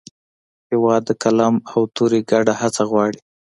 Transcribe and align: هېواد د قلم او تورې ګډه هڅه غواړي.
هېواد 0.71 1.01
د 1.07 1.11
قلم 1.23 1.55
او 1.71 1.81
تورې 1.95 2.19
ګډه 2.31 2.53
هڅه 2.61 2.83
غواړي. 2.89 3.19